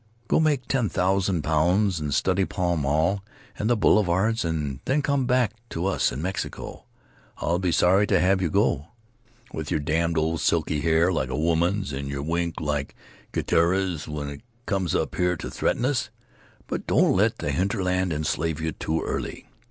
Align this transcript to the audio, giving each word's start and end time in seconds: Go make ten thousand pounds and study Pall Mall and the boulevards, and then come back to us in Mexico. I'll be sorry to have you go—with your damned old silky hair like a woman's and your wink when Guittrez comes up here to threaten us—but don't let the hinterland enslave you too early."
Go 0.27 0.39
make 0.39 0.67
ten 0.67 0.89
thousand 0.89 1.43
pounds 1.43 1.99
and 1.99 2.11
study 2.11 2.43
Pall 2.43 2.75
Mall 2.75 3.23
and 3.59 3.69
the 3.69 3.77
boulevards, 3.77 4.43
and 4.43 4.79
then 4.85 5.03
come 5.03 5.27
back 5.27 5.53
to 5.69 5.85
us 5.85 6.11
in 6.11 6.23
Mexico. 6.23 6.85
I'll 7.37 7.59
be 7.59 7.71
sorry 7.71 8.07
to 8.07 8.19
have 8.19 8.41
you 8.41 8.49
go—with 8.49 9.69
your 9.69 9.79
damned 9.79 10.17
old 10.17 10.41
silky 10.41 10.81
hair 10.81 11.13
like 11.13 11.29
a 11.29 11.37
woman's 11.37 11.93
and 11.93 12.07
your 12.07 12.23
wink 12.23 12.59
when 12.59 12.87
Guittrez 13.31 14.07
comes 14.65 14.95
up 14.95 15.13
here 15.13 15.37
to 15.37 15.51
threaten 15.51 15.85
us—but 15.85 16.87
don't 16.87 17.15
let 17.15 17.37
the 17.37 17.51
hinterland 17.51 18.11
enslave 18.11 18.59
you 18.59 18.71
too 18.71 19.03
early." 19.03 19.45